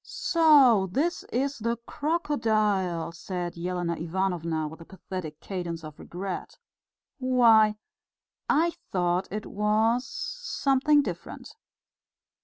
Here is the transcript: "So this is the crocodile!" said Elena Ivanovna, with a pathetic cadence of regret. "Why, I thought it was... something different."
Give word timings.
"So 0.03 0.87
this 0.91 1.23
is 1.25 1.59
the 1.59 1.77
crocodile!" 1.85 3.11
said 3.11 3.55
Elena 3.55 3.93
Ivanovna, 3.97 4.67
with 4.67 4.81
a 4.81 4.85
pathetic 4.85 5.39
cadence 5.41 5.83
of 5.83 5.99
regret. 5.99 6.57
"Why, 7.19 7.75
I 8.49 8.73
thought 8.91 9.27
it 9.29 9.45
was... 9.45 10.07
something 10.09 11.03
different." 11.03 11.53